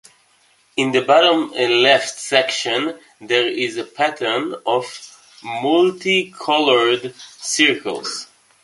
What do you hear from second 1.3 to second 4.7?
left section there is a pattern